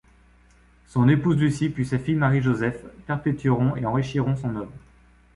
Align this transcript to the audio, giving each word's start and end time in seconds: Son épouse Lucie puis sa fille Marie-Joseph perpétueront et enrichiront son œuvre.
Son 0.87 1.07
épouse 1.07 1.37
Lucie 1.37 1.69
puis 1.69 1.85
sa 1.85 1.99
fille 1.99 2.15
Marie-Joseph 2.15 2.81
perpétueront 3.05 3.75
et 3.75 3.85
enrichiront 3.85 4.35
son 4.35 4.55
œuvre. 4.55 4.71